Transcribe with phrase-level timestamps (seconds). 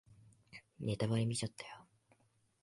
[0.79, 1.85] ネタバレ見ちゃったよ